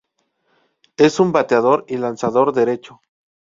[0.97, 3.01] Es un bateador y lanzador derecho.